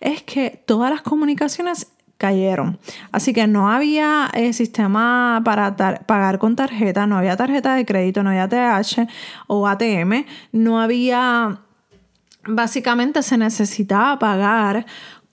es 0.00 0.22
que 0.22 0.62
todas 0.66 0.90
las 0.90 1.00
comunicaciones 1.00 1.88
cayeron. 2.18 2.78
Así 3.10 3.32
que 3.32 3.46
no 3.46 3.70
había 3.70 4.30
eh, 4.34 4.52
sistema 4.52 5.40
para 5.44 5.74
pagar 6.06 6.38
con 6.38 6.56
tarjeta, 6.56 7.06
no 7.06 7.16
había 7.16 7.36
tarjeta 7.36 7.74
de 7.74 7.86
crédito, 7.86 8.22
no 8.22 8.30
había 8.30 8.48
TH 8.48 9.08
o 9.46 9.66
ATM, 9.66 10.26
no 10.52 10.80
había... 10.80 11.60
Básicamente 12.48 13.24
se 13.24 13.36
necesitaba 13.36 14.20
pagar 14.20 14.86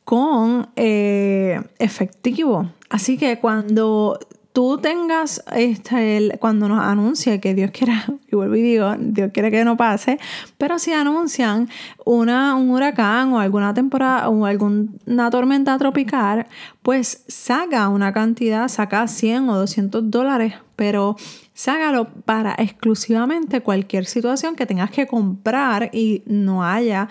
con 0.03 0.69
eh, 0.75 1.61
efectivo. 1.79 2.69
Así 2.89 3.17
que 3.17 3.39
cuando 3.39 4.19
tú 4.53 4.77
tengas 4.77 5.43
este, 5.55 6.37
cuando 6.39 6.69
nos 6.69 6.79
anuncie 6.79 7.39
que 7.39 7.55
Dios 7.55 7.71
quiera, 7.71 8.05
y 8.31 8.35
vuelvo 8.35 8.55
y 8.55 8.61
digo, 8.61 8.93
Dios 8.99 9.31
quiere 9.33 9.51
que 9.51 9.65
no 9.65 9.75
pase, 9.75 10.19
pero 10.57 10.79
si 10.79 10.93
anuncian 10.93 11.67
una, 12.05 12.55
un 12.55 12.69
huracán 12.69 13.33
o 13.33 13.39
alguna 13.39 13.73
temporada 13.73 14.29
o 14.29 14.45
alguna 14.45 15.29
tormenta 15.31 15.77
tropical, 15.77 16.45
pues 16.83 17.23
saca 17.27 17.89
una 17.89 18.13
cantidad, 18.13 18.67
saca 18.67 19.07
100 19.07 19.49
o 19.49 19.57
200 19.57 20.09
dólares, 20.11 20.53
pero 20.75 21.15
sácalo 21.53 22.07
para 22.25 22.53
exclusivamente 22.57 23.61
cualquier 23.61 24.05
situación 24.05 24.55
que 24.55 24.65
tengas 24.65 24.91
que 24.91 25.07
comprar 25.07 25.89
y 25.93 26.21
no 26.25 26.63
haya 26.63 27.09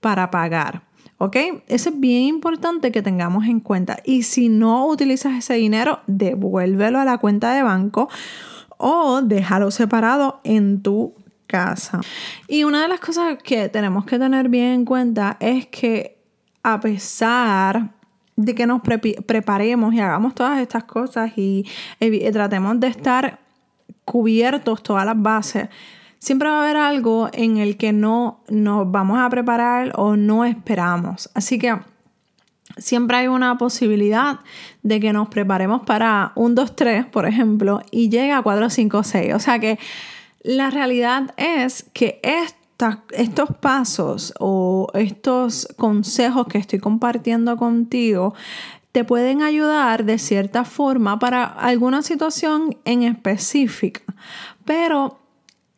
para 0.00 0.30
pagar. 0.30 0.82
¿Ok? 1.18 1.36
Eso 1.68 1.90
es 1.90 2.00
bien 2.00 2.22
importante 2.22 2.90
que 2.92 3.02
tengamos 3.02 3.46
en 3.46 3.60
cuenta. 3.60 3.98
Y 4.04 4.24
si 4.24 4.48
no 4.48 4.86
utilizas 4.86 5.34
ese 5.34 5.54
dinero, 5.54 6.00
devuélvelo 6.06 6.98
a 6.98 7.04
la 7.04 7.18
cuenta 7.18 7.54
de 7.54 7.62
banco 7.62 8.08
o 8.76 9.22
déjalo 9.22 9.70
separado 9.70 10.40
en 10.44 10.82
tu 10.82 11.14
casa. 11.46 12.00
Y 12.48 12.64
una 12.64 12.82
de 12.82 12.88
las 12.88 13.00
cosas 13.00 13.38
que 13.42 13.68
tenemos 13.68 14.04
que 14.04 14.18
tener 14.18 14.48
bien 14.48 14.72
en 14.72 14.84
cuenta 14.84 15.36
es 15.40 15.66
que 15.66 16.18
a 16.62 16.80
pesar 16.80 17.94
de 18.36 18.54
que 18.54 18.66
nos 18.66 18.82
preparemos 18.82 19.94
y 19.94 20.00
hagamos 20.00 20.34
todas 20.34 20.58
estas 20.58 20.84
cosas 20.84 21.32
y 21.36 21.64
tratemos 22.32 22.80
de 22.80 22.88
estar 22.88 23.38
cubiertos 24.04 24.82
todas 24.82 25.06
las 25.06 25.20
bases, 25.20 25.68
siempre 26.24 26.48
va 26.48 26.60
a 26.60 26.62
haber 26.62 26.78
algo 26.78 27.28
en 27.34 27.58
el 27.58 27.76
que 27.76 27.92
no 27.92 28.40
nos 28.48 28.90
vamos 28.90 29.18
a 29.18 29.28
preparar 29.28 29.92
o 29.96 30.16
no 30.16 30.46
esperamos. 30.46 31.28
Así 31.34 31.58
que 31.58 31.78
siempre 32.78 33.18
hay 33.18 33.26
una 33.28 33.58
posibilidad 33.58 34.40
de 34.82 35.00
que 35.00 35.12
nos 35.12 35.28
preparemos 35.28 35.82
para 35.82 36.32
un 36.34 36.54
2, 36.54 36.76
3, 36.76 37.04
por 37.04 37.26
ejemplo, 37.26 37.82
y 37.90 38.08
llega 38.08 38.38
a 38.38 38.42
4, 38.42 38.70
5, 38.70 39.02
6. 39.02 39.34
O 39.34 39.38
sea 39.38 39.58
que 39.58 39.78
la 40.42 40.70
realidad 40.70 41.34
es 41.36 41.84
que 41.92 42.22
estos 42.22 43.50
pasos 43.60 44.32
o 44.40 44.88
estos 44.94 45.68
consejos 45.76 46.46
que 46.46 46.56
estoy 46.56 46.78
compartiendo 46.78 47.58
contigo 47.58 48.32
te 48.92 49.04
pueden 49.04 49.42
ayudar 49.42 50.06
de 50.06 50.16
cierta 50.18 50.64
forma 50.64 51.18
para 51.18 51.44
alguna 51.44 52.00
situación 52.00 52.78
en 52.86 53.02
específica. 53.02 54.00
Pero 54.64 55.18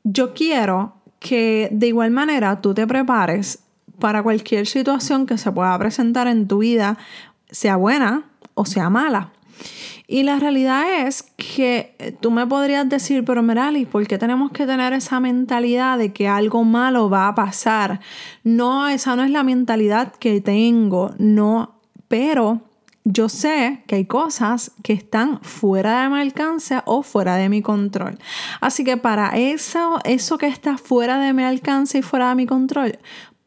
yo 0.08 0.34
quiero 0.34 0.94
que 1.18 1.68
de 1.72 1.88
igual 1.88 2.12
manera 2.12 2.60
tú 2.60 2.74
te 2.74 2.86
prepares 2.86 3.58
para 3.98 4.22
cualquier 4.22 4.68
situación 4.68 5.26
que 5.26 5.36
se 5.36 5.50
pueda 5.50 5.76
presentar 5.78 6.28
en 6.28 6.46
tu 6.46 6.58
vida, 6.58 6.96
sea 7.50 7.74
buena 7.74 8.24
o 8.54 8.64
sea 8.64 8.88
mala. 8.88 9.32
Y 10.06 10.22
la 10.22 10.38
realidad 10.38 11.06
es 11.06 11.24
que 11.36 12.16
tú 12.20 12.30
me 12.30 12.46
podrías 12.46 12.88
decir, 12.88 13.24
pero 13.24 13.42
Merali, 13.42 13.84
¿por 13.84 14.06
qué 14.06 14.16
tenemos 14.16 14.52
que 14.52 14.64
tener 14.64 14.92
esa 14.92 15.18
mentalidad 15.18 15.98
de 15.98 16.12
que 16.12 16.28
algo 16.28 16.62
malo 16.62 17.10
va 17.10 17.26
a 17.26 17.34
pasar? 17.34 17.98
No, 18.44 18.86
esa 18.86 19.16
no 19.16 19.24
es 19.24 19.30
la 19.32 19.42
mentalidad 19.42 20.12
que 20.12 20.40
tengo, 20.40 21.12
no, 21.18 21.80
pero 22.06 22.60
yo 23.08 23.28
sé 23.28 23.84
que 23.86 23.94
hay 23.94 24.04
cosas 24.04 24.72
que 24.82 24.92
están 24.92 25.40
fuera 25.40 26.02
de 26.02 26.08
mi 26.08 26.20
alcance 26.20 26.80
o 26.86 27.04
fuera 27.04 27.36
de 27.36 27.48
mi 27.48 27.62
control. 27.62 28.18
Así 28.60 28.82
que 28.82 28.96
para 28.96 29.38
eso, 29.38 30.00
eso 30.02 30.38
que 30.38 30.48
está 30.48 30.76
fuera 30.76 31.20
de 31.20 31.32
mi 31.32 31.44
alcance 31.44 31.98
y 31.98 32.02
fuera 32.02 32.30
de 32.30 32.34
mi 32.34 32.46
control, 32.46 32.98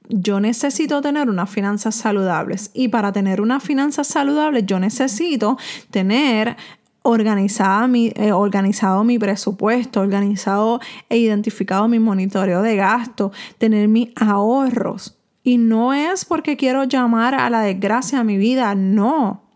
yo 0.08 0.40
necesito 0.40 1.02
tener 1.02 1.30
unas 1.30 1.50
finanzas 1.50 1.96
saludables. 1.96 2.72
Y 2.74 2.88
para 2.88 3.12
tener 3.12 3.42
unas 3.42 3.62
finanzas 3.62 4.08
saludables, 4.08 4.66
yo 4.66 4.80
necesito 4.80 5.58
tener 5.92 6.56
mi, 7.90 8.14
eh, 8.16 8.32
organizado 8.32 9.04
mi 9.04 9.20
presupuesto, 9.20 10.00
organizado 10.00 10.80
e 11.10 11.18
identificado 11.18 11.90
mi 11.90 12.00
monitoreo 12.00 12.62
de 12.62 12.78
gasto, 12.78 13.34
tener 13.58 13.90
mis 13.90 14.12
ahorros. 14.16 15.18
Y 15.44 15.58
no 15.58 15.94
es 15.94 16.24
porque 16.24 16.56
quiero 16.56 16.86
llamar 16.86 17.36
a 17.36 17.50
la 17.50 17.60
desgracia 17.60 18.22
a 18.22 18.24
mi 18.24 18.38
vida, 18.38 18.74
no. 18.74 19.49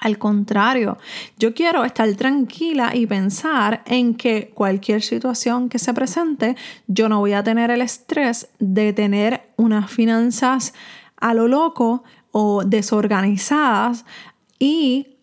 Al 0.00 0.18
contrario, 0.18 0.98
yo 1.38 1.54
quiero 1.54 1.84
estar 1.84 2.12
tranquila 2.14 2.94
y 2.94 3.06
pensar 3.06 3.82
en 3.86 4.14
que 4.14 4.50
cualquier 4.54 5.02
situación 5.02 5.68
que 5.68 5.78
se 5.78 5.94
presente, 5.94 6.56
yo 6.86 7.08
no 7.08 7.20
voy 7.20 7.32
a 7.32 7.44
tener 7.44 7.70
el 7.70 7.80
estrés 7.80 8.48
de 8.58 8.92
tener 8.92 9.48
unas 9.56 9.90
finanzas 9.90 10.74
a 11.16 11.34
lo 11.34 11.48
loco 11.48 12.02
o 12.32 12.64
desorganizadas 12.64 14.04
y 14.58 15.14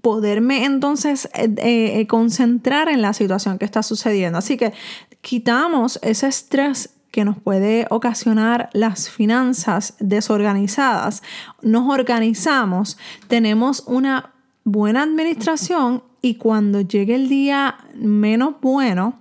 poderme 0.00 0.64
entonces 0.64 1.28
eh, 1.34 1.52
eh, 1.58 2.06
concentrar 2.06 2.88
en 2.88 3.02
la 3.02 3.12
situación 3.12 3.58
que 3.58 3.64
está 3.64 3.82
sucediendo. 3.82 4.38
Así 4.38 4.56
que 4.56 4.72
quitamos 5.20 5.98
ese 6.02 6.28
estrés 6.28 6.94
que 7.10 7.24
nos 7.24 7.38
puede 7.38 7.86
ocasionar 7.90 8.70
las 8.72 9.10
finanzas 9.10 9.94
desorganizadas, 9.98 11.22
nos 11.62 11.88
organizamos, 11.88 12.98
tenemos 13.28 13.82
una 13.86 14.32
buena 14.64 15.02
administración 15.02 16.02
y 16.20 16.34
cuando 16.34 16.80
llegue 16.80 17.14
el 17.14 17.28
día 17.28 17.76
menos 17.94 18.54
bueno, 18.60 19.14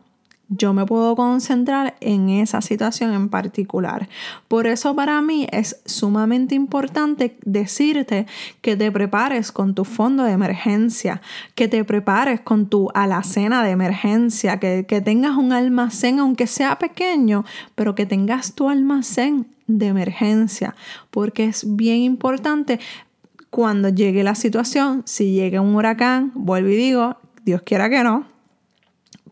yo 0.49 0.73
me 0.73 0.86
puedo 0.86 1.15
concentrar 1.15 1.95
en 1.99 2.29
esa 2.29 2.62
situación 2.62 3.13
en 3.13 3.29
particular. 3.29 4.07
Por 4.47 4.67
eso 4.67 4.95
para 4.95 5.21
mí 5.21 5.47
es 5.51 5.81
sumamente 5.86 6.55
importante 6.55 7.38
decirte 7.43 8.27
que 8.62 8.77
te 8.77 8.91
prepares 8.91 9.51
con 9.51 9.75
tu 9.75 9.83
fondo 9.83 10.23
de 10.23 10.31
emergencia, 10.31 11.21
que 11.55 11.67
te 11.67 11.83
prepares 11.83 12.39
con 12.39 12.67
tu 12.67 12.89
alacena 12.93 13.63
de 13.63 13.71
emergencia, 13.71 14.60
que, 14.60 14.86
que 14.88 15.01
tengas 15.01 15.36
un 15.36 15.51
almacén, 15.51 16.19
aunque 16.19 16.47
sea 16.47 16.79
pequeño, 16.79 17.43
pero 17.75 17.95
que 17.95 18.05
tengas 18.05 18.53
tu 18.53 18.69
almacén 18.69 19.47
de 19.67 19.88
emergencia, 19.88 20.75
porque 21.12 21.45
es 21.45 21.75
bien 21.75 21.97
importante 21.97 22.79
cuando 23.49 23.89
llegue 23.89 24.23
la 24.23 24.36
situación, 24.36 25.03
si 25.05 25.33
llega 25.33 25.62
un 25.62 25.75
huracán, 25.75 26.31
vuelvo 26.36 26.69
y 26.69 26.75
digo, 26.75 27.17
Dios 27.43 27.62
quiera 27.63 27.89
que 27.89 28.03
no, 28.03 28.25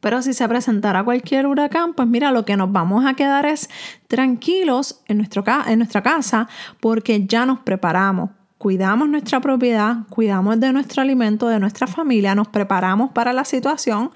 pero 0.06 0.22
si 0.22 0.36
se 0.36 0.48
presentara 0.48 1.04
cualquier 1.04 1.48
huracán, 1.48 1.96
pues 1.96 2.08
mira, 2.08 2.30
lo 2.30 2.46
que 2.46 2.56
nos 2.56 2.72
vamos 2.72 3.08
a 3.08 3.16
quedar 3.16 3.48
es 3.48 3.72
tranquilos 4.08 5.02
en, 5.08 5.18
nuestro, 5.18 5.44
en 5.66 5.80
nuestra 5.80 6.04
casa 6.04 6.48
porque 6.80 7.26
ya 7.26 7.48
nos 7.48 7.58
preparamos. 7.62 8.30
cuidamos 8.60 9.10
nuestra 9.10 9.40
propiedad, 9.40 10.06
cuidamos 10.12 10.60
de 10.60 10.72
nuestro 10.74 11.02
alimento, 11.02 11.48
de 11.48 11.60
nuestra 11.60 11.88
familia, 11.88 12.36
nos 12.36 12.50
preparamos 12.50 13.14
para 13.14 13.34
la 13.34 13.46
situación 13.46 14.12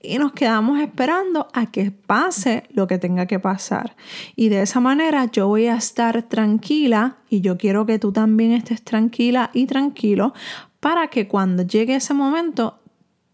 y 0.00 0.18
nos 0.18 0.30
quedamos 0.30 0.78
esperando 0.78 1.48
a 1.52 1.66
que 1.66 1.90
pase 1.90 2.62
lo 2.70 2.86
que 2.86 2.98
tenga 2.98 3.26
que 3.26 3.40
pasar. 3.40 3.96
Y 4.36 4.48
de 4.48 4.62
esa 4.62 4.78
manera 4.78 5.24
yo 5.24 5.48
voy 5.48 5.66
a 5.66 5.74
estar 5.74 6.22
tranquila 6.22 7.16
y 7.28 7.40
yo 7.40 7.58
quiero 7.58 7.84
que 7.84 7.98
tú 7.98 8.12
también 8.12 8.52
estés 8.52 8.80
tranquila 8.84 9.50
y 9.52 9.66
tranquilo 9.66 10.34
para 10.78 11.08
que 11.08 11.26
cuando 11.26 11.64
llegue 11.64 11.96
ese 11.96 12.14
momento 12.14 12.81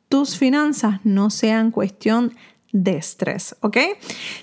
tus 0.08 0.36
finanzas 0.36 1.00
no 1.04 1.30
sean 1.30 1.70
cuestión 1.70 2.32
de 2.72 2.96
estrés, 2.96 3.54
¿ok? 3.60 3.76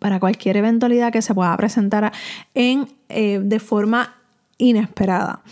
para 0.00 0.20
cualquier 0.20 0.56
eventualidad 0.56 1.12
que 1.12 1.22
se 1.22 1.34
pueda 1.34 1.56
presentar 1.56 2.12
en, 2.54 2.88
eh, 3.08 3.40
de 3.42 3.60
forma 3.60 4.14
inesperada. 4.58 5.42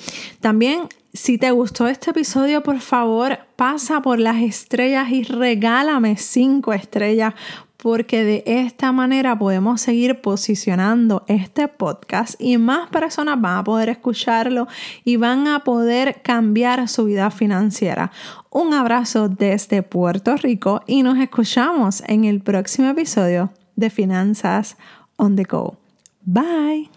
También, 0.41 0.83
si 1.13 1.39
te 1.39 1.51
gustó 1.53 1.87
este 1.87 2.11
episodio, 2.11 2.63
por 2.63 2.81
favor, 2.81 3.39
pasa 3.55 4.03
por 4.03 4.19
las 4.19 4.37
estrellas 4.43 5.11
y 5.11 5.23
regálame 5.23 6.17
cinco 6.17 6.73
estrellas 6.73 7.35
porque 7.77 8.25
de 8.25 8.43
esta 8.47 8.93
manera 8.93 9.39
podemos 9.39 9.81
seguir 9.81 10.21
posicionando 10.21 11.25
este 11.29 11.69
podcast 11.69 12.41
y 12.41 12.59
más 12.59 12.89
personas 12.91 13.41
van 13.41 13.59
a 13.59 13.65
poder 13.65 13.89
escucharlo 13.89 14.67
y 15.05 15.17
van 15.17 15.47
a 15.49 15.61
poder 15.61 16.23
cambiar 16.23 16.89
su 16.89 17.05
vida 17.05 17.31
financiera. 17.31 18.11
Un 18.51 18.75
abrazo 18.75 19.29
desde 19.29 19.83
Puerto 19.83 20.37
Rico 20.37 20.83
y 20.87 21.03
nos 21.03 21.19
escuchamos 21.19 22.03
en 22.07 22.25
el 22.25 22.41
próximo 22.41 22.89
episodio 22.89 23.53
de 23.77 23.91
Finanzas 23.91 24.77
on 25.17 25.37
the 25.37 25.45
Go. 25.45 25.77
Bye. 26.25 26.96